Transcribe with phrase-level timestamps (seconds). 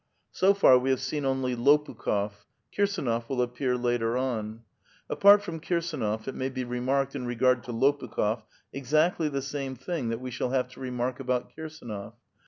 [0.31, 2.31] So far, we have seen only Lopukh6f;
[2.75, 4.63] Kirsdnof will appear later on.
[5.11, 8.41] Apart from Kirsdnof it may be remarked in regard to Lopukh6f
[8.73, 12.13] exactly the same thing that we shall have to remark about Kirsdnof.